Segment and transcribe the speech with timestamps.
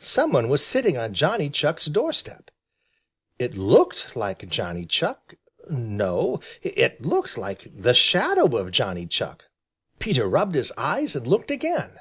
[0.00, 2.50] Some one was sitting on Johnny Chuck's door step.
[3.38, 5.34] It looked like Johnny Chuck.
[5.68, 9.50] No, it looked like the shadow of Johnny Chuck.
[9.98, 11.98] Peter rubbed his eyes and looked again.